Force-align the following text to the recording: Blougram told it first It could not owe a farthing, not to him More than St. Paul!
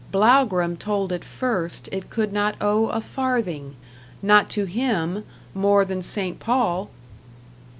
Blougram 0.11 0.77
told 0.77 1.11
it 1.11 1.23
first 1.23 1.87
It 1.91 2.09
could 2.09 2.33
not 2.33 2.55
owe 2.59 2.87
a 2.87 2.99
farthing, 2.99 3.75
not 4.23 4.49
to 4.49 4.65
him 4.65 5.23
More 5.53 5.85
than 5.85 6.01
St. 6.01 6.39
Paul! 6.39 6.89